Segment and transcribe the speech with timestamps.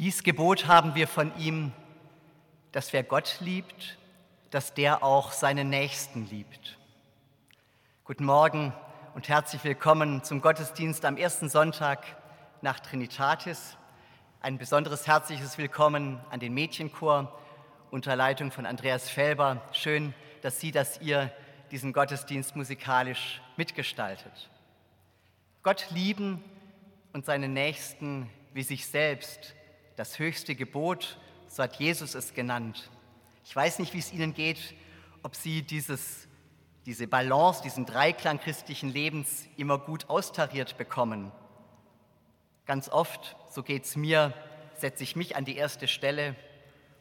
[0.00, 1.72] Dies Gebot haben wir von ihm,
[2.72, 3.98] dass wer Gott liebt,
[4.50, 6.78] dass der auch seinen Nächsten liebt.
[8.04, 8.72] Guten Morgen
[9.14, 12.16] und herzlich willkommen zum Gottesdienst am ersten Sonntag
[12.62, 13.76] nach Trinitatis.
[14.40, 17.38] Ein besonderes herzliches Willkommen an den Mädchenchor
[17.90, 19.60] unter Leitung von Andreas Felber.
[19.72, 21.30] Schön, dass Sie, dass ihr
[21.72, 24.48] diesen Gottesdienst musikalisch mitgestaltet.
[25.62, 26.42] Gott lieben
[27.12, 29.56] und seinen Nächsten wie sich selbst
[30.00, 32.88] das höchste Gebot, so hat Jesus es genannt.
[33.44, 34.74] Ich weiß nicht, wie es Ihnen geht,
[35.22, 36.26] ob Sie dieses,
[36.86, 41.30] diese Balance, diesen Dreiklang christlichen Lebens immer gut austariert bekommen.
[42.64, 44.32] Ganz oft, so geht es mir,
[44.74, 46.34] setze ich mich an die erste Stelle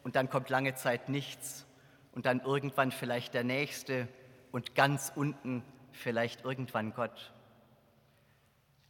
[0.04, 1.66] und dann kommt lange Zeit nichts
[2.12, 4.10] und dann irgendwann vielleicht der Nächste
[4.52, 7.31] und ganz unten vielleicht irgendwann Gott.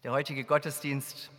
[0.01, 1.29] Der heutige Gottesdienst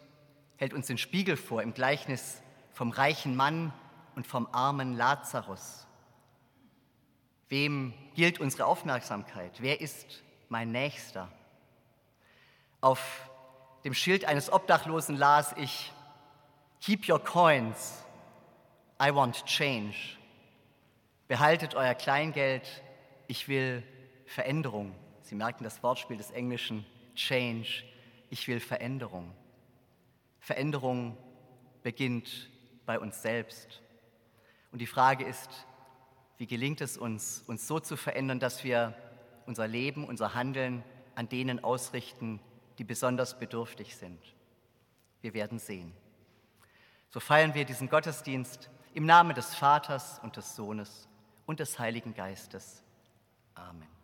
[0.57, 2.41] hält uns den Spiegel vor im Gleichnis
[2.73, 3.73] vom reichen Mann
[4.15, 5.87] und vom armen Lazarus.
[7.49, 9.61] Wem gilt unsere Aufmerksamkeit?
[9.61, 11.29] Wer ist mein Nächster?
[12.81, 13.29] Auf
[13.85, 15.93] dem Schild eines Obdachlosen las ich,
[16.81, 18.05] Keep your coins,
[19.03, 20.17] I want change.
[21.29, 22.83] Behaltet euer Kleingeld,
[23.27, 23.83] ich will
[24.27, 24.95] Veränderung.
[25.23, 27.85] Sie merken das Wortspiel des Englischen, Change,
[28.31, 29.33] ich will Veränderung.
[30.41, 31.17] Veränderung
[31.83, 32.51] beginnt
[32.91, 33.83] bei uns selbst.
[34.73, 35.65] Und die Frage ist,
[36.39, 38.97] wie gelingt es uns, uns so zu verändern, dass wir
[39.47, 40.83] unser Leben, unser Handeln
[41.15, 42.41] an denen ausrichten,
[42.79, 44.21] die besonders bedürftig sind.
[45.21, 45.93] Wir werden sehen.
[47.11, 51.09] So feiern wir diesen Gottesdienst im Namen des Vaters und des Sohnes
[51.47, 52.83] und des Heiligen Geistes.
[53.55, 54.00] Amen.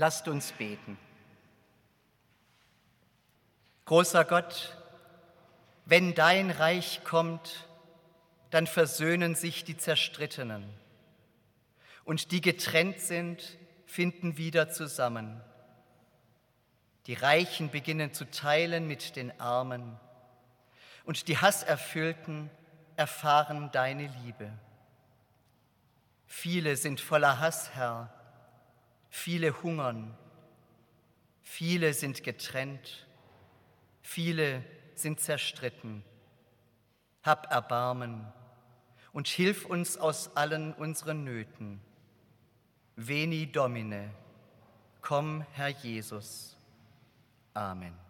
[0.00, 0.96] Lasst uns beten.
[3.84, 4.78] Großer Gott,
[5.84, 7.68] wenn dein Reich kommt,
[8.48, 10.64] dann versöhnen sich die Zerstrittenen
[12.04, 15.42] und die getrennt sind, finden wieder zusammen.
[17.06, 20.00] Die Reichen beginnen zu teilen mit den Armen
[21.04, 22.48] und die Hasserfüllten
[22.96, 24.50] erfahren deine Liebe.
[26.26, 28.14] Viele sind voller Hass, Herr,
[29.10, 30.16] viele hungern,
[31.42, 33.06] viele sind getrennt,
[34.00, 34.64] viele
[34.94, 36.02] sind zerstritten.
[37.22, 38.32] Hab Erbarmen
[39.12, 41.82] und hilf uns aus allen unseren Nöten.
[42.96, 44.10] Veni Domine,
[45.02, 46.56] komm, Herr Jesus.
[47.52, 48.09] Amen.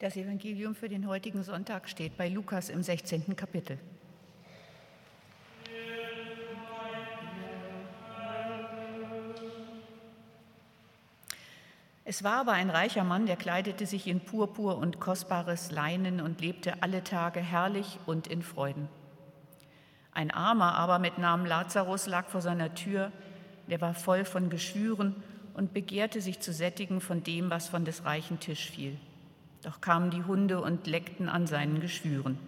[0.00, 3.34] Das Evangelium für den heutigen Sonntag steht bei Lukas im 16.
[3.34, 3.80] Kapitel.
[12.04, 16.40] Es war aber ein reicher Mann, der kleidete sich in Purpur und kostbares Leinen und
[16.40, 18.88] lebte alle Tage herrlich und in Freuden.
[20.12, 23.10] Ein Armer aber mit Namen Lazarus lag vor seiner Tür,
[23.66, 25.16] der war voll von Geschwüren
[25.54, 28.96] und begehrte sich zu sättigen von dem, was von des reichen Tisch fiel.
[29.62, 32.38] Doch kamen die Hunde und leckten an seinen Geschwüren.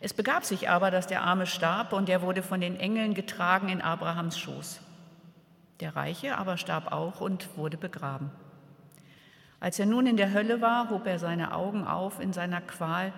[0.00, 3.68] Es begab sich aber, dass der Arme starb und er wurde von den Engeln getragen
[3.68, 4.80] in Abrahams Schoß.
[5.80, 8.30] Der Reiche aber starb auch und wurde begraben.
[9.60, 13.12] Als er nun in der Hölle war, hob er seine Augen auf in seiner Qual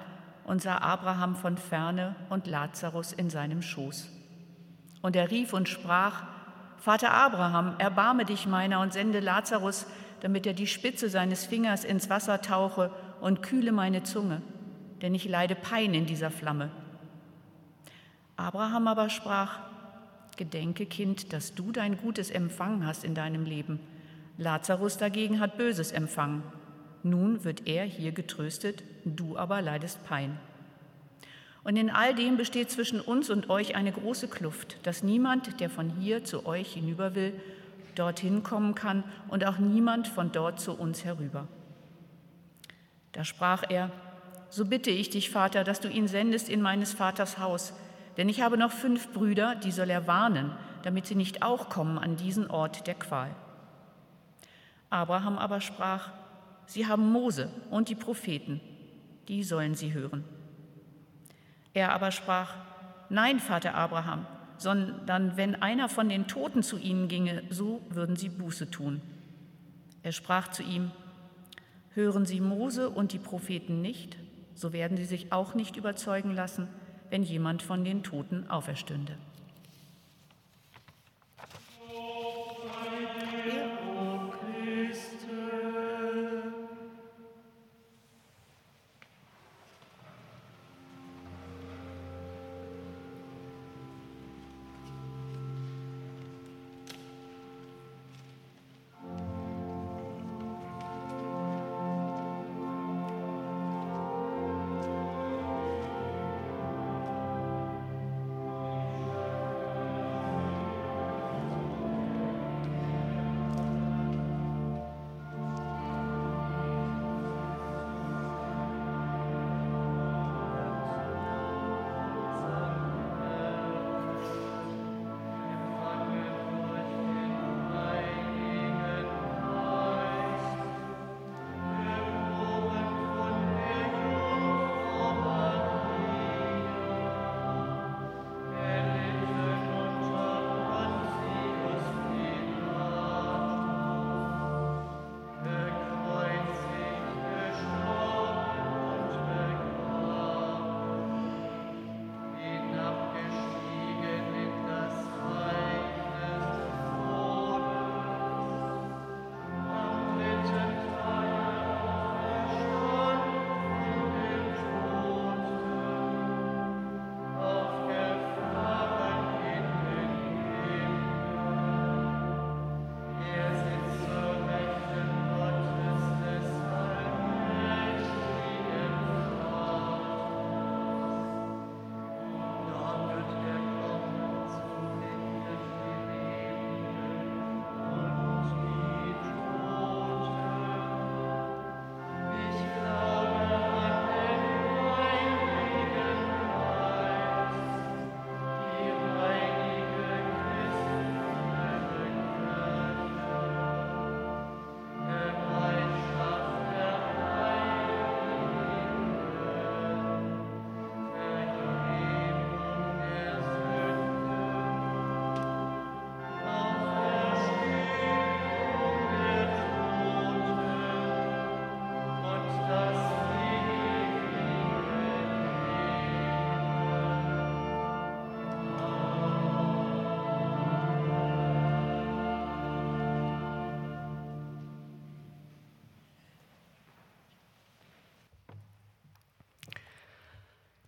[0.44, 4.09] und sah Abraham von ferne und Lazarus in seinem Schoß.
[5.02, 6.25] Und er rief und sprach,
[6.78, 9.87] Vater Abraham, erbarme dich meiner und sende Lazarus,
[10.23, 14.41] damit er die Spitze seines Fingers ins Wasser tauche und kühle meine Zunge,
[15.02, 16.71] denn ich leide Pein in dieser Flamme.
[18.37, 19.59] Abraham aber sprach,
[20.37, 23.81] Gedenke, Kind, dass du dein Gutes empfangen hast in deinem Leben.
[24.38, 26.45] Lazarus dagegen hat Böses empfangen.
[27.02, 30.38] Nun wird er hier getröstet, du aber leidest Pein.
[31.64, 35.69] Und in all dem besteht zwischen uns und euch eine große Kluft, dass niemand, der
[35.69, 37.35] von hier zu euch hinüber will,
[37.95, 41.49] dorthin kommen kann und auch niemand von dort zu uns herüber.
[43.13, 43.91] Da sprach er,
[44.49, 47.73] so bitte ich dich, Vater, dass du ihn sendest in meines Vaters Haus,
[48.17, 51.99] denn ich habe noch fünf Brüder, die soll er warnen, damit sie nicht auch kommen
[51.99, 53.31] an diesen Ort der Qual.
[54.91, 56.11] Abraham aber sprach,
[56.67, 58.61] sie haben Mose und die Propheten,
[59.29, 60.25] die sollen sie hören.
[61.73, 62.55] Er aber sprach,
[63.09, 64.27] nein, Vater Abraham,
[64.62, 69.00] sondern wenn einer von den Toten zu ihnen ginge, so würden sie Buße tun.
[70.02, 70.90] Er sprach zu ihm,
[71.95, 74.16] hören Sie Mose und die Propheten nicht,
[74.54, 76.69] so werden sie sich auch nicht überzeugen lassen,
[77.11, 79.16] wenn jemand von den Toten auferstünde.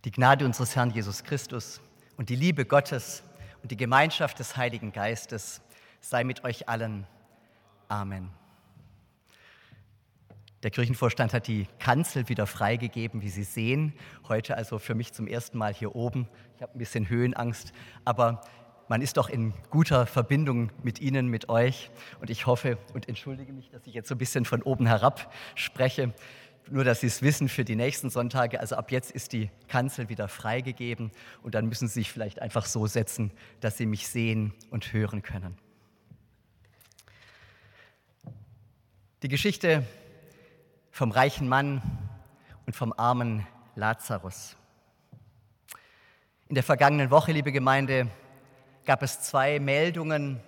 [0.05, 1.81] Die Gnade unseres Herrn Jesus Christus
[2.15, 3.23] und die Liebe Gottes
[3.63, 5.61] und die Gemeinschaft des Heiligen Geistes
[5.99, 7.07] sei mit euch allen.
[7.87, 8.29] Amen.
[10.61, 13.93] Der Kirchenvorstand hat die Kanzel wieder freigegeben, wie Sie sehen.
[14.27, 16.27] Heute also für mich zum ersten Mal hier oben.
[16.55, 18.41] Ich habe ein bisschen Höhenangst, aber
[18.87, 21.89] man ist doch in guter Verbindung mit Ihnen, mit euch.
[22.21, 25.33] Und ich hoffe und entschuldige mich, dass ich jetzt so ein bisschen von oben herab
[25.55, 26.13] spreche.
[26.69, 28.59] Nur, dass Sie es wissen für die nächsten Sonntage.
[28.59, 31.11] Also ab jetzt ist die Kanzel wieder freigegeben
[31.43, 35.21] und dann müssen Sie sich vielleicht einfach so setzen, dass Sie mich sehen und hören
[35.21, 35.57] können.
[39.21, 39.85] Die Geschichte
[40.89, 41.83] vom reichen Mann
[42.65, 44.55] und vom armen Lazarus.
[46.47, 48.07] In der vergangenen Woche, liebe Gemeinde,
[48.85, 50.39] gab es zwei Meldungen,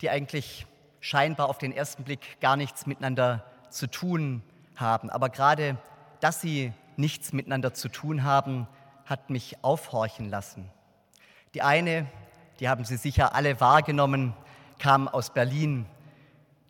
[0.00, 0.66] die eigentlich
[1.00, 4.57] scheinbar auf den ersten Blick gar nichts miteinander zu tun haben.
[4.80, 5.76] Aber gerade,
[6.20, 8.66] dass sie nichts miteinander zu tun haben,
[9.04, 10.70] hat mich aufhorchen lassen.
[11.54, 12.06] Die eine,
[12.60, 14.34] die haben Sie sicher alle wahrgenommen,
[14.78, 15.86] kam aus Berlin.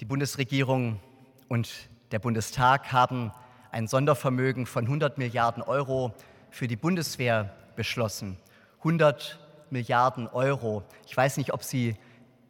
[0.01, 1.01] Die Bundesregierung
[1.49, 3.33] und der Bundestag haben
[3.73, 6.15] ein Sondervermögen von 100 Milliarden Euro
[6.51, 8.39] für die Bundeswehr beschlossen.
[8.79, 9.39] 100
[9.71, 10.85] Milliarden Euro.
[11.07, 11.97] Ich weiß nicht, ob Sie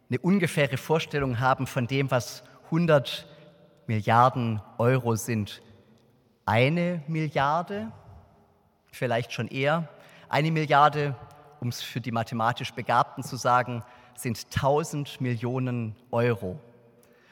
[0.09, 3.25] eine ungefähre Vorstellung haben von dem, was 100
[3.89, 5.63] Milliarden Euro sind.
[6.45, 7.91] Eine Milliarde,
[8.91, 9.89] vielleicht schon eher.
[10.29, 11.15] Eine Milliarde,
[11.59, 16.59] um es für die mathematisch Begabten zu sagen, sind 1000 Millionen Euro.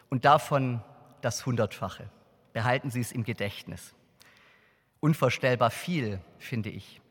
[0.10, 0.82] Und davon
[1.22, 2.10] das Hundertfache.
[2.54, 3.94] Behalten Sie es im Gedächtnis.
[5.00, 7.02] Unvorstellbar viel, finde ich.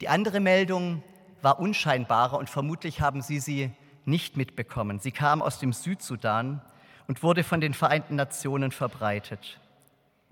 [0.00, 1.02] Die andere Meldung
[1.42, 3.70] war unscheinbarer und vermutlich haben Sie sie
[4.06, 4.98] nicht mitbekommen.
[4.98, 6.62] Sie kam aus dem Südsudan
[7.12, 9.60] und wurde von den Vereinten Nationen verbreitet.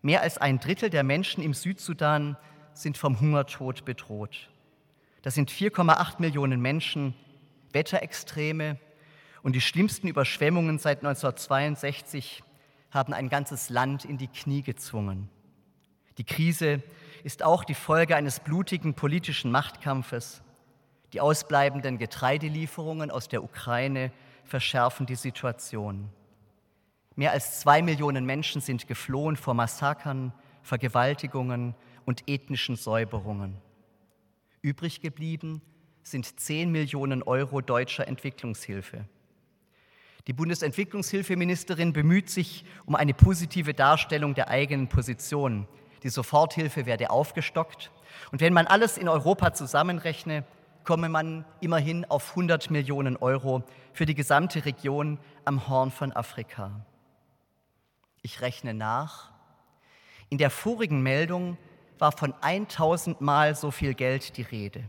[0.00, 2.38] Mehr als ein Drittel der Menschen im Südsudan
[2.72, 4.48] sind vom Hungertod bedroht.
[5.20, 7.12] Das sind 4,8 Millionen Menschen,
[7.74, 8.78] Wetterextreme
[9.42, 12.42] und die schlimmsten Überschwemmungen seit 1962
[12.90, 15.28] haben ein ganzes Land in die Knie gezwungen.
[16.16, 16.82] Die Krise
[17.24, 20.40] ist auch die Folge eines blutigen politischen Machtkampfes
[21.12, 24.12] die ausbleibenden Getreidelieferungen aus der Ukraine
[24.44, 26.08] verschärfen die Situation.
[27.20, 31.74] Mehr als zwei Millionen Menschen sind geflohen vor Massakern, Vergewaltigungen
[32.06, 33.58] und ethnischen Säuberungen.
[34.62, 35.60] Übrig geblieben
[36.02, 39.04] sind 10 Millionen Euro deutscher Entwicklungshilfe.
[40.28, 45.68] Die Bundesentwicklungshilfeministerin bemüht sich um eine positive Darstellung der eigenen Position.
[46.02, 47.90] Die Soforthilfe werde aufgestockt.
[48.32, 50.42] Und wenn man alles in Europa zusammenrechne,
[50.84, 56.86] komme man immerhin auf 100 Millionen Euro für die gesamte Region am Horn von Afrika.
[58.22, 59.30] Ich rechne nach.
[60.28, 61.56] In der vorigen Meldung
[61.98, 64.88] war von 1000 Mal so viel Geld die Rede.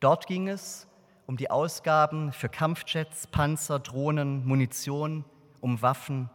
[0.00, 0.86] Dort ging es
[1.26, 5.24] um die Ausgaben für Kampfjets, Panzer, Drohnen, Munition,
[5.60, 6.28] um Waffen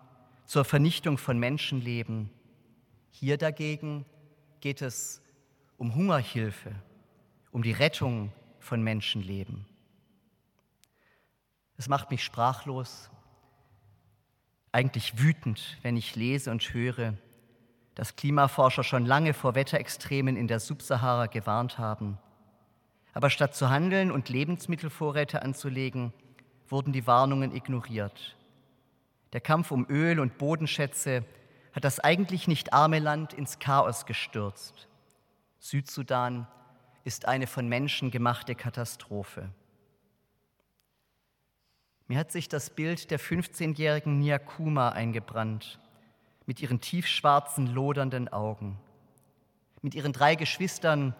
[0.45, 2.29] zur Vernichtung von Menschenleben.
[3.11, 4.05] Hier dagegen
[4.61, 5.21] geht es
[5.77, 6.73] um Hungerhilfe,
[7.51, 9.65] um die Rettung von Menschenleben.
[11.77, 13.09] Es macht mich sprachlos,
[14.77, 17.15] eigentlich wütend, wenn ich lese und höre,
[17.95, 22.19] dass Klimaforscher schon lange vor Wetterextremen in der Subsahara gewarnt haben.
[23.11, 26.13] Aber statt zu handeln und Lebensmittelvorräte anzulegen,
[26.67, 28.35] wurden die Warnungen ignoriert.
[29.33, 31.25] Der Kampf um Öl und Bodenschätze
[31.73, 34.87] hat das eigentlich nicht arme Land ins Chaos gestürzt.
[35.57, 36.45] Südsudan
[37.03, 39.49] ist eine von Menschen gemachte Katastrophe.
[42.07, 45.79] Mir hat sich das Bild der 15-jährigen Nyakuma eingebrannt,
[46.45, 48.79] mit ihren tiefschwarzen, lodernden Augen.
[49.81, 51.13] Mit ihren drei Geschwistern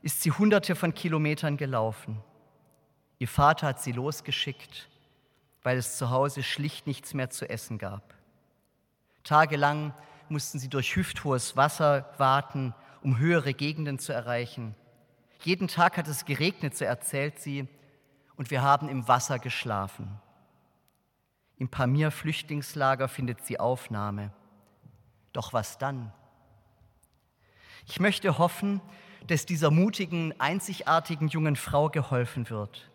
[0.00, 2.20] ist sie hunderte von Kilometern gelaufen.
[3.18, 4.88] Ihr Vater hat sie losgeschickt,
[5.62, 8.14] weil es zu Hause schlicht nichts mehr zu essen gab.
[9.24, 9.92] Tagelang
[10.28, 14.74] mussten sie durch hüfthohes Wasser warten, um höhere Gegenden zu erreichen.
[15.42, 17.66] Jeden Tag hat es geregnet, so erzählt sie,
[18.36, 20.20] und wir haben im Wasser geschlafen.
[21.56, 24.32] Im Pamir-Flüchtlingslager findet sie Aufnahme.
[25.32, 26.12] Doch was dann?
[27.86, 28.80] Ich möchte hoffen,
[29.26, 32.90] dass dieser mutigen, einzigartigen jungen Frau geholfen wird.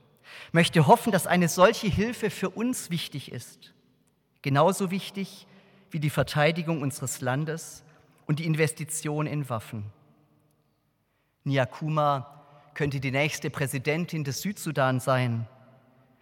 [0.48, 3.74] Ich möchte hoffen, dass eine solche Hilfe für uns wichtig ist.
[4.42, 5.48] Genauso wichtig
[5.90, 7.84] wie die Verteidigung unseres Landes
[8.26, 9.86] und die Investition in Waffen.
[11.44, 12.37] Niakuma
[12.78, 15.48] könnte die nächste Präsidentin des Südsudan sein.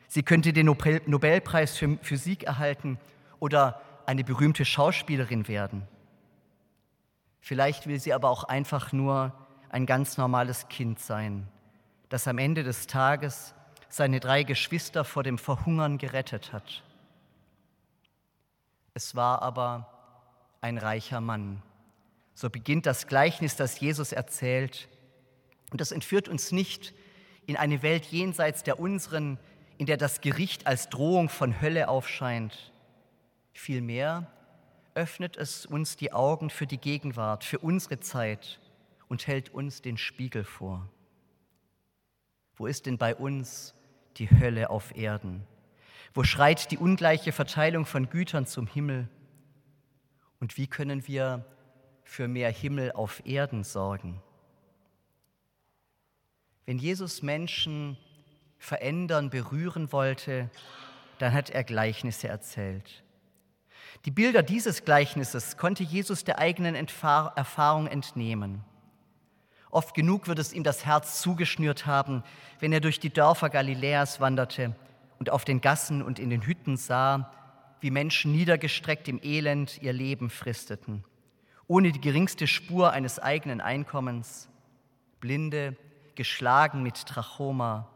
[0.07, 2.97] Sie könnte den Nobelpreis für Physik erhalten
[3.41, 5.85] oder eine berühmte Schauspielerin werden.
[7.41, 9.33] Vielleicht will sie aber auch einfach nur
[9.69, 11.45] ein ganz normales Kind sein,
[12.07, 13.53] das am Ende des Tages
[13.89, 16.83] seine drei Geschwister vor dem Verhungern gerettet hat.
[18.93, 19.91] Es war aber
[20.61, 21.61] ein reicher Mann.
[22.33, 24.87] So beginnt das Gleichnis, das Jesus erzählt.
[25.75, 26.93] Und das entführt uns nicht
[27.47, 29.37] in eine Welt jenseits der unseren,
[29.77, 32.71] in der das Gericht als Drohung von Hölle aufscheint.
[33.51, 34.31] Vielmehr
[34.93, 38.61] öffnet es uns die Augen für die Gegenwart, für unsere Zeit
[39.09, 40.87] und hält uns den Spiegel vor.
[42.55, 43.75] Wo ist denn bei uns
[44.15, 45.45] die Hölle auf Erden?
[46.13, 49.09] Wo schreit die ungleiche Verteilung von Gütern zum Himmel?
[50.39, 51.43] Und wie können wir
[52.05, 54.21] für mehr Himmel auf Erden sorgen?
[56.65, 57.97] Wenn Jesus Menschen
[58.57, 60.49] verändern, berühren wollte,
[61.19, 63.03] dann hat er Gleichnisse erzählt.
[64.05, 68.63] Die Bilder dieses Gleichnisses konnte Jesus der eigenen Erfahrung entnehmen.
[69.71, 72.23] Oft genug wird es ihm das Herz zugeschnürt haben,
[72.59, 74.75] wenn er durch die Dörfer Galiläas wanderte
[75.19, 77.31] und auf den Gassen und in den Hütten sah,
[77.81, 81.03] wie Menschen niedergestreckt im Elend ihr Leben fristeten,
[81.67, 84.49] ohne die geringste Spur eines eigenen Einkommens,
[85.19, 85.75] Blinde,
[86.15, 87.89] geschlagen mit Trachoma,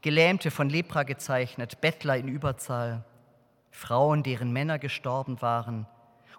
[0.00, 3.04] Gelähmte von Lepra gezeichnet, Bettler in Überzahl,
[3.70, 5.86] Frauen, deren Männer gestorben waren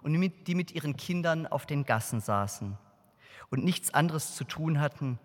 [0.02, 0.12] und
[0.46, 2.78] die mit ihren Kindern auf den Gassen saßen
[3.50, 5.18] und nichts anderes zu tun hatten,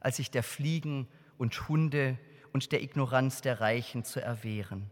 [0.00, 2.18] als sich der Fliegen und Hunde
[2.52, 4.90] und der Ignoranz der Reichen zu erwehren.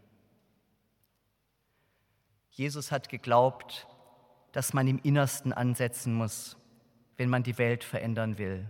[2.51, 3.87] Jesus hat geglaubt,
[4.51, 6.57] dass man im Innersten ansetzen muss,
[7.17, 8.69] wenn man die Welt verändern will.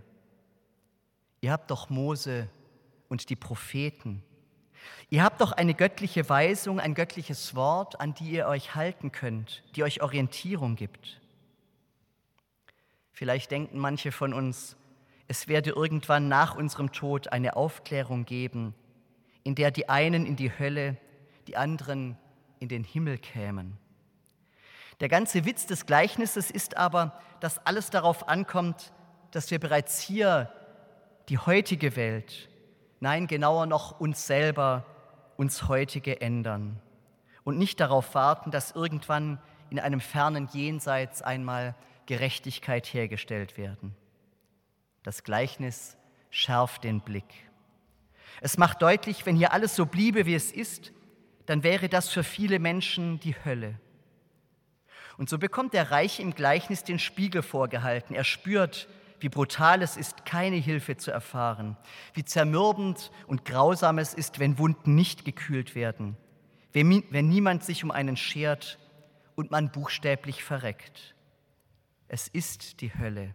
[1.40, 2.48] Ihr habt doch Mose
[3.08, 4.22] und die Propheten.
[5.08, 9.62] Ihr habt doch eine göttliche Weisung, ein göttliches Wort, an die ihr euch halten könnt,
[9.74, 11.20] die euch Orientierung gibt.
[13.12, 14.76] Vielleicht denken manche von uns,
[15.28, 18.74] es werde irgendwann nach unserem Tod eine Aufklärung geben,
[19.44, 20.96] in der die einen in die Hölle,
[21.46, 22.16] die anderen
[22.58, 23.76] in den Himmel kämen.
[25.00, 28.92] Der ganze Witz des Gleichnisses ist aber, dass alles darauf ankommt,
[29.30, 30.52] dass wir bereits hier
[31.30, 32.48] die heutige Welt,
[32.98, 34.84] nein, genauer noch uns selber,
[35.36, 36.80] uns heutige ändern
[37.44, 39.40] und nicht darauf warten, dass irgendwann
[39.70, 43.94] in einem fernen Jenseits einmal Gerechtigkeit hergestellt werden.
[45.04, 45.96] Das Gleichnis
[46.30, 47.48] schärft den Blick.
[48.40, 50.92] Es macht deutlich, wenn hier alles so bliebe, wie es ist,
[51.46, 53.78] dann wäre das für viele Menschen die Hölle.
[55.16, 58.14] Und so bekommt der Reiche im Gleichnis den Spiegel vorgehalten.
[58.14, 58.88] Er spürt,
[59.20, 61.76] wie brutal es ist, keine Hilfe zu erfahren,
[62.14, 66.16] wie zermürbend und grausam es ist, wenn Wunden nicht gekühlt werden,
[66.72, 66.88] wenn,
[67.28, 68.78] niemand sich um einen schert
[69.34, 71.14] und man buchstäblich verreckt.
[72.08, 73.34] Es ist die Hölle.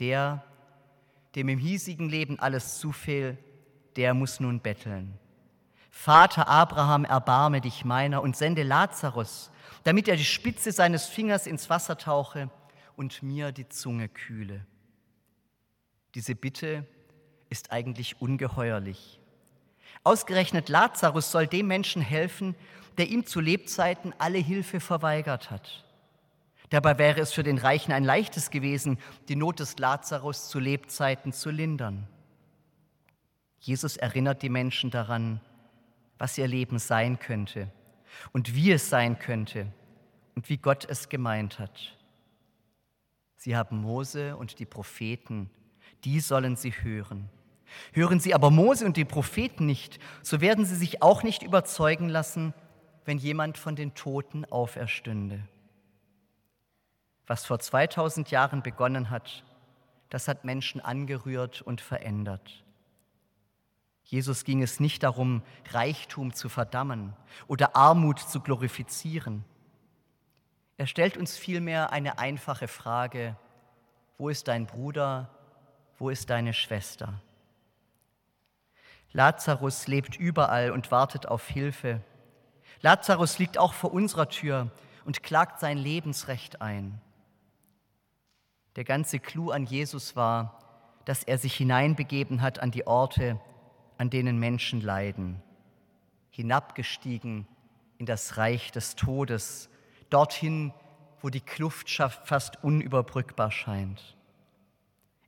[0.00, 0.44] Der,
[1.34, 3.38] dem im hiesigen Leben alles zufiel,
[3.96, 5.18] der muss nun betteln.
[5.90, 9.52] Vater Abraham, erbarme dich meiner und sende Lazarus,
[9.84, 12.50] damit er die Spitze seines Fingers ins Wasser tauche
[12.96, 14.66] und mir die Zunge kühle.
[16.14, 16.86] Diese Bitte
[17.50, 19.20] ist eigentlich ungeheuerlich.
[20.02, 22.54] Ausgerechnet Lazarus soll dem Menschen helfen,
[22.98, 25.84] der ihm zu Lebzeiten alle Hilfe verweigert hat.
[26.70, 31.32] Dabei wäre es für den Reichen ein leichtes gewesen, die Not des Lazarus zu Lebzeiten
[31.32, 32.08] zu lindern.
[33.58, 35.40] Jesus erinnert die Menschen daran,
[36.18, 37.70] was ihr Leben sein könnte
[38.32, 39.66] und wie es sein könnte
[40.34, 41.96] und wie Gott es gemeint hat.
[43.44, 45.50] Sie haben Mose und die Propheten,
[46.04, 47.28] die sollen sie hören.
[47.92, 52.08] Hören sie aber Mose und die Propheten nicht, so werden sie sich auch nicht überzeugen
[52.08, 52.54] lassen,
[53.04, 55.46] wenn jemand von den Toten auferstünde.
[57.26, 59.44] Was vor 2000 Jahren begonnen hat,
[60.08, 62.64] das hat Menschen angerührt und verändert.
[64.04, 67.14] Jesus ging es nicht darum, Reichtum zu verdammen
[67.46, 69.44] oder Armut zu glorifizieren.
[70.76, 73.36] Er stellt uns vielmehr eine einfache Frage,
[74.18, 75.30] wo ist dein Bruder,
[75.98, 77.20] wo ist deine Schwester?
[79.12, 82.00] Lazarus lebt überall und wartet auf Hilfe.
[82.80, 84.72] Lazarus liegt auch vor unserer Tür
[85.04, 87.00] und klagt sein Lebensrecht ein.
[88.74, 90.58] Der ganze Clou an Jesus war,
[91.04, 93.38] dass er sich hineinbegeben hat an die Orte,
[93.98, 95.40] an denen Menschen leiden,
[96.30, 97.46] hinabgestiegen
[97.98, 99.70] in das Reich des Todes,
[100.14, 100.72] dorthin,
[101.20, 104.16] wo die Kluft fast unüberbrückbar scheint.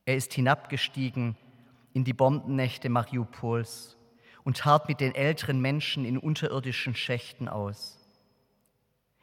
[0.04, 1.36] Er ist hinabgestiegen
[1.92, 3.96] in die Bombennächte Mariupols
[4.44, 7.98] und harrt mit den älteren Menschen in unterirdischen Schächten aus.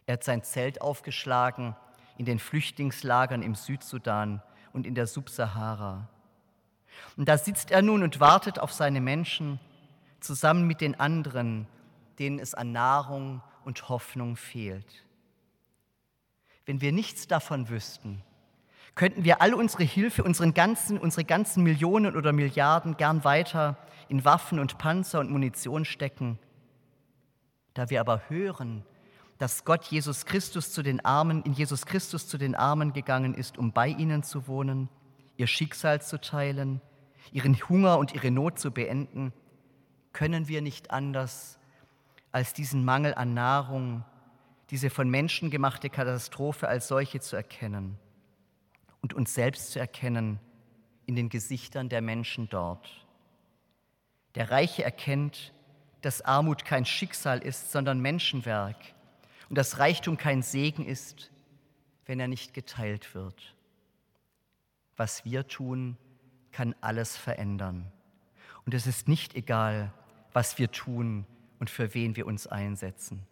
[0.05, 1.75] Er hat sein Zelt aufgeschlagen
[2.17, 4.41] in den Flüchtlingslagern im Südsudan
[4.73, 6.09] und in der Subsahara.
[7.15, 9.59] Und da sitzt er nun und wartet auf seine Menschen
[10.19, 11.67] zusammen mit den anderen,
[12.19, 15.05] denen es an Nahrung und Hoffnung fehlt.
[16.65, 18.21] Wenn wir nichts davon wüssten,
[18.95, 24.23] könnten wir all unsere Hilfe, unseren ganzen, unsere ganzen Millionen oder Milliarden gern weiter in
[24.23, 26.37] Waffen und Panzer und Munition stecken.
[27.73, 28.85] Da wir aber hören,
[29.39, 33.57] dass Gott Jesus Christus zu den Armen, in Jesus Christus zu den Armen gegangen ist,
[33.57, 34.89] um bei ihnen zu wohnen,
[35.37, 36.79] ihr Schicksal zu teilen,
[37.31, 39.33] ihren Hunger und ihre Not zu beenden,
[40.11, 41.57] können wir nicht anders,
[42.31, 44.05] als diesen Mangel an Nahrung,
[44.73, 47.99] diese von Menschen gemachte Katastrophe als solche zu erkennen
[49.03, 50.39] und uns selbst zu erkennen
[51.05, 53.05] in den Gesichtern der Menschen dort.
[54.33, 55.53] Der Reiche erkennt,
[56.01, 58.77] dass Armut kein Schicksal ist, sondern Menschenwerk
[59.47, 61.29] und dass Reichtum kein Segen ist,
[62.07, 63.53] wenn er nicht geteilt wird.
[64.97, 65.97] Was wir tun,
[66.51, 67.91] kann alles verändern.
[68.65, 69.93] Und es ist nicht egal,
[70.31, 71.27] was wir tun
[71.59, 73.27] und für wen wir uns einsetzen.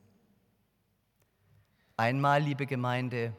[2.02, 3.32] Einmal, liebe Gemeinde,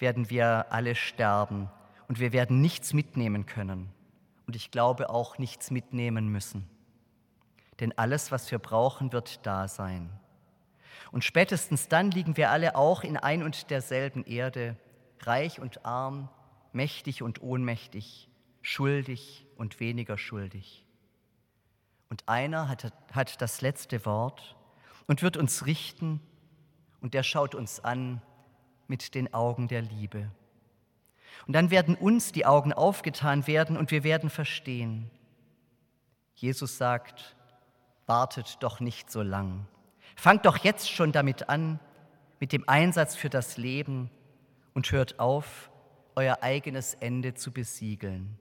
[0.00, 1.70] werden wir alle sterben
[2.08, 3.88] und wir werden nichts mitnehmen können
[4.48, 6.68] und ich glaube auch nichts mitnehmen müssen.
[7.78, 10.10] Denn alles, was wir brauchen, wird da sein.
[11.12, 14.76] Und spätestens dann liegen wir alle auch in ein und derselben Erde,
[15.20, 16.28] reich und arm,
[16.72, 18.28] mächtig und ohnmächtig,
[18.60, 20.84] schuldig und weniger schuldig.
[22.10, 24.56] Und einer hat, hat das letzte Wort
[25.06, 26.20] und wird uns richten
[27.04, 28.22] und der schaut uns an
[28.86, 30.30] mit den Augen der Liebe.
[31.46, 35.10] Und dann werden uns die Augen aufgetan werden und wir werden verstehen.
[36.34, 37.36] Jesus sagt,
[38.06, 39.66] wartet doch nicht so lang.
[40.16, 41.78] Fangt doch jetzt schon damit an,
[42.40, 44.10] mit dem Einsatz für das Leben
[44.72, 45.70] und hört auf,
[46.16, 48.38] euer eigenes Ende zu besiegeln.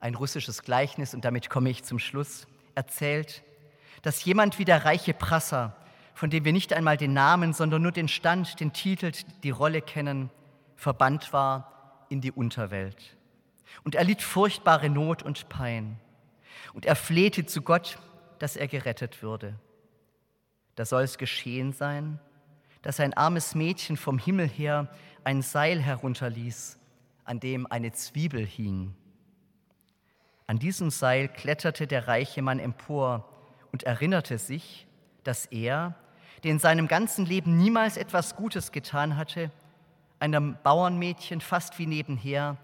[0.00, 3.42] Ein russisches Gleichnis, und damit komme ich zum Schluss, erzählt,
[4.02, 5.79] dass jemand wie der reiche Prasser
[6.20, 9.10] von dem wir nicht einmal den Namen, sondern nur den Stand, den Titel,
[9.42, 10.28] die Rolle kennen,
[10.76, 13.16] verbannt war in die Unterwelt.
[13.84, 15.98] Und er litt furchtbare Not und Pein.
[16.74, 17.98] Und er flehte zu Gott,
[18.38, 19.58] dass er gerettet würde.
[20.74, 22.20] Da soll es geschehen sein,
[22.82, 24.92] dass ein armes Mädchen vom Himmel her
[25.24, 26.78] ein Seil herunterließ,
[27.24, 28.94] an dem eine Zwiebel hing.
[30.46, 33.26] An diesem Seil kletterte der reiche Mann empor
[33.72, 34.86] und erinnerte sich,
[35.24, 35.94] dass er,
[36.42, 39.50] der in seinem ganzen Leben niemals etwas Gutes getan hatte,
[40.18, 42.56] einem Bauernmädchen fast wie nebenher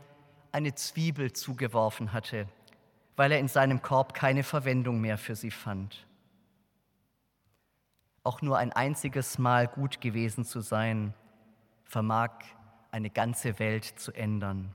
[0.52, 2.48] eine Zwiebel zugeworfen hatte,
[3.16, 6.06] weil er in seinem Korb keine Verwendung mehr für sie fand.
[8.22, 11.14] Auch nur ein einziges Mal gut gewesen zu sein,
[11.84, 12.30] vermag
[12.90, 14.72] eine ganze Welt zu ändern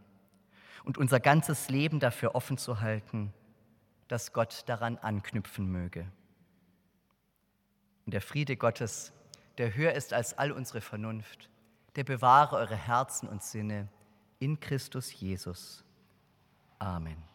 [0.83, 3.33] und unser ganzes Leben dafür offen zu halten,
[4.07, 6.05] dass Gott daran anknüpfen möge.
[8.05, 9.13] Und der Friede Gottes,
[9.57, 11.49] der höher ist als all unsere Vernunft,
[11.95, 13.87] der bewahre eure Herzen und Sinne
[14.39, 15.83] in Christus Jesus.
[16.79, 17.30] Amen.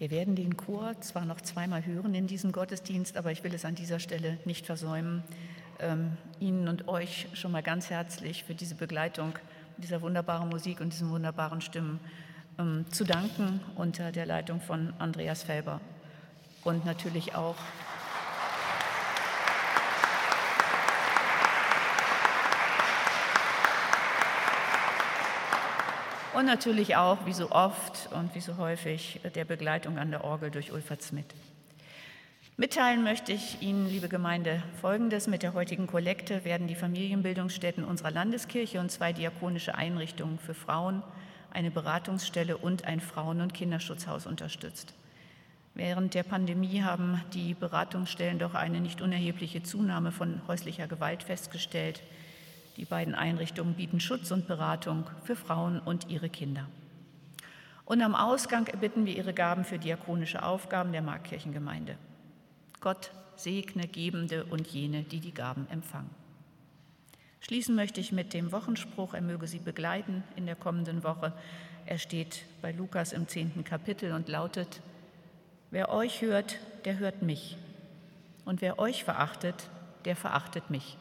[0.00, 3.66] Wir werden den Chor zwar noch zweimal hören in diesem Gottesdienst, aber ich will es
[3.66, 5.22] an dieser Stelle nicht versäumen,
[5.78, 9.34] ähm, Ihnen und euch schon mal ganz herzlich für diese Begleitung
[9.76, 12.00] dieser wunderbaren Musik und diesen wunderbaren Stimmen
[12.58, 15.82] ähm, zu danken unter der Leitung von Andreas Felber.
[16.64, 17.56] Und natürlich auch
[26.34, 30.50] und natürlich auch, wie so oft und wie so häufig, der Begleitung an der Orgel
[30.50, 31.26] durch Ulfert Smith.
[32.56, 35.26] Mitteilen möchte ich Ihnen, liebe Gemeinde, Folgendes.
[35.26, 41.02] Mit der heutigen Kollekte werden die Familienbildungsstätten unserer Landeskirche und zwei diakonische Einrichtungen für Frauen,
[41.50, 44.92] eine Beratungsstelle und ein Frauen- und Kinderschutzhaus unterstützt.
[45.74, 52.02] Während der Pandemie haben die Beratungsstellen doch eine nicht unerhebliche Zunahme von häuslicher Gewalt festgestellt.
[52.80, 56.66] Die beiden Einrichtungen bieten Schutz und Beratung für Frauen und ihre Kinder.
[57.84, 61.98] Und am Ausgang erbitten wir Ihre Gaben für diakonische Aufgaben der Markkirchengemeinde.
[62.80, 66.08] Gott segne Gebende und jene, die die Gaben empfangen.
[67.40, 71.34] Schließen möchte ich mit dem Wochenspruch, er möge Sie begleiten in der kommenden Woche.
[71.84, 74.80] Er steht bei Lukas im zehnten Kapitel und lautet,
[75.70, 76.56] Wer euch hört,
[76.86, 77.58] der hört mich.
[78.46, 79.68] Und wer euch verachtet,
[80.06, 80.96] der verachtet mich.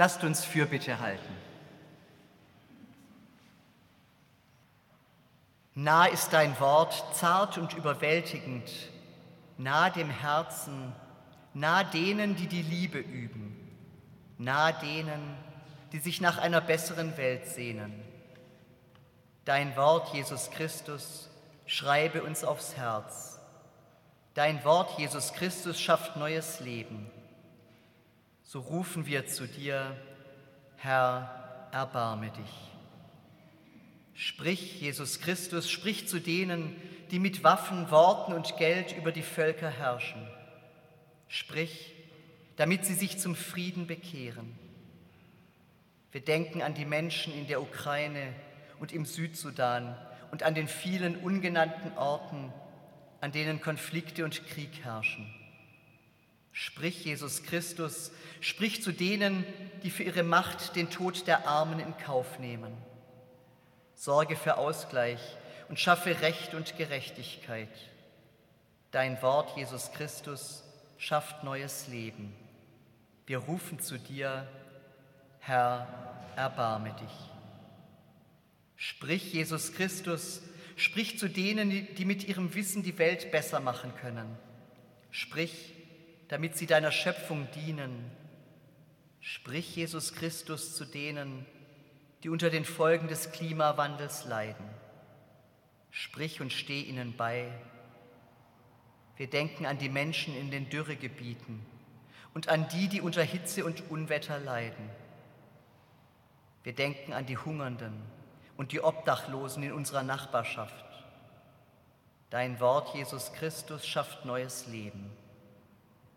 [0.00, 1.36] Lasst uns Fürbitte halten.
[5.74, 8.70] Nah ist dein Wort, zart und überwältigend,
[9.58, 10.94] nah dem Herzen,
[11.52, 13.54] nah denen, die die Liebe üben,
[14.38, 15.36] nah denen,
[15.92, 17.92] die sich nach einer besseren Welt sehnen.
[19.44, 21.28] Dein Wort, Jesus Christus,
[21.66, 23.38] schreibe uns aufs Herz.
[24.32, 27.10] Dein Wort, Jesus Christus, schafft neues Leben.
[28.52, 29.96] So rufen wir zu dir,
[30.76, 32.72] Herr, erbarme dich.
[34.12, 36.74] Sprich, Jesus Christus, sprich zu denen,
[37.12, 40.26] die mit Waffen, Worten und Geld über die Völker herrschen.
[41.28, 41.94] Sprich,
[42.56, 44.58] damit sie sich zum Frieden bekehren.
[46.10, 48.34] Wir denken an die Menschen in der Ukraine
[48.80, 49.96] und im Südsudan
[50.32, 52.52] und an den vielen ungenannten Orten,
[53.20, 55.32] an denen Konflikte und Krieg herrschen.
[56.52, 59.44] Sprich, Jesus Christus, sprich zu denen,
[59.82, 62.72] die für ihre Macht den Tod der Armen in Kauf nehmen.
[63.94, 65.20] Sorge für Ausgleich
[65.68, 67.68] und schaffe Recht und Gerechtigkeit.
[68.90, 70.64] Dein Wort, Jesus Christus,
[70.98, 72.34] schafft neues Leben.
[73.26, 74.48] Wir rufen zu dir,
[75.38, 75.86] Herr,
[76.36, 77.30] erbarme dich.
[78.76, 80.42] Sprich, Jesus Christus,
[80.76, 84.36] sprich zu denen, die mit ihrem Wissen die Welt besser machen können.
[85.10, 85.74] Sprich,
[86.30, 88.08] damit sie deiner Schöpfung dienen.
[89.20, 91.44] Sprich, Jesus Christus, zu denen,
[92.22, 94.64] die unter den Folgen des Klimawandels leiden.
[95.90, 97.50] Sprich und steh ihnen bei.
[99.16, 101.66] Wir denken an die Menschen in den Dürregebieten
[102.32, 104.88] und an die, die unter Hitze und Unwetter leiden.
[106.62, 108.00] Wir denken an die Hungernden
[108.56, 110.84] und die Obdachlosen in unserer Nachbarschaft.
[112.30, 115.10] Dein Wort, Jesus Christus, schafft neues Leben.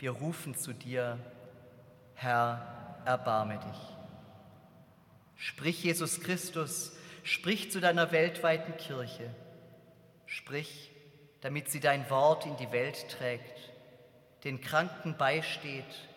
[0.03, 1.17] Wir rufen zu dir,
[2.15, 3.97] Herr, erbarme dich.
[5.37, 6.91] Sprich, Jesus Christus,
[7.23, 9.33] sprich zu deiner weltweiten Kirche.
[10.25, 10.91] Sprich,
[11.39, 13.71] damit sie dein Wort in die Welt trägt,
[14.43, 16.09] den Kranken beisteht,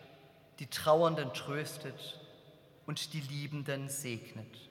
[0.59, 2.19] die Trauernden tröstet
[2.87, 4.69] und die Liebenden segnet.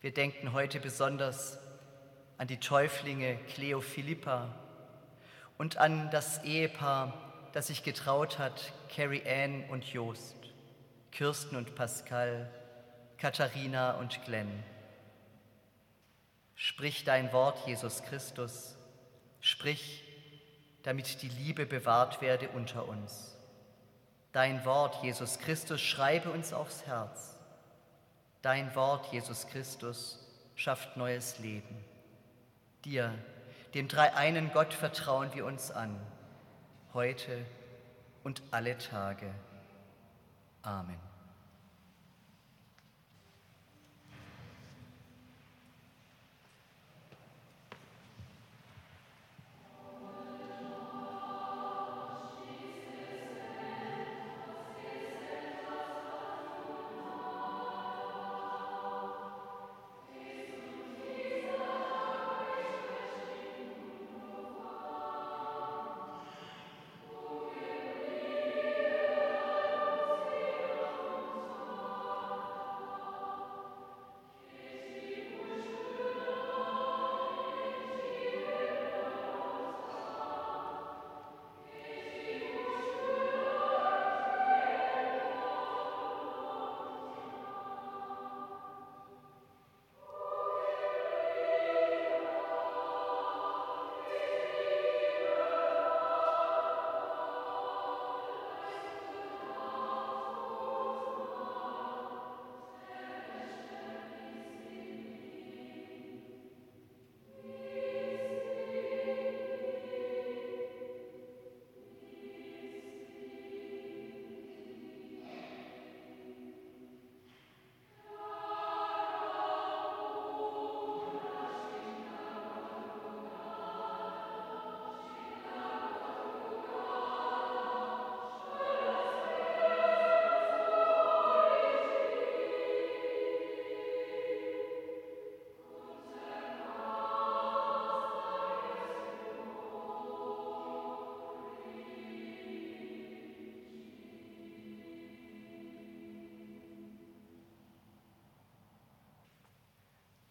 [0.00, 1.58] Wir denken heute besonders
[2.38, 4.54] an die Täuflinge Cleo Philippa
[5.58, 7.12] und an das Ehepaar,
[7.52, 10.36] das sich getraut hat, Carrie Ann und Jost,
[11.12, 12.50] Kirsten und Pascal,
[13.18, 14.62] Katharina und Glenn.
[16.56, 18.76] Sprich dein Wort, Jesus Christus,
[19.40, 20.04] sprich,
[20.82, 23.36] damit die Liebe bewahrt werde unter uns.
[24.32, 27.36] Dein Wort, Jesus Christus, schreibe uns aufs Herz.
[28.42, 30.18] Dein Wort, Jesus Christus,
[30.56, 31.84] schafft neues Leben.
[32.84, 33.14] Dir,
[33.74, 35.94] dem dreieinen Gott, vertrauen wir uns an,
[36.92, 37.44] heute
[38.22, 39.26] und alle Tage.
[40.62, 41.13] Amen.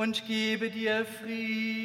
[0.00, 1.79] und gebe dir Frieden.